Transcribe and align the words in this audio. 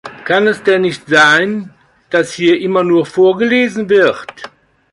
Kann 0.25 0.47
es 0.47 0.63
denn 0.63 0.81
nicht 0.81 1.07
sein, 1.09 1.75
daß 2.09 2.33
hier 2.33 2.59
immer 2.59 2.83
nur 2.83 3.05
vorgelesen 3.05 3.87
wird? 3.87 4.33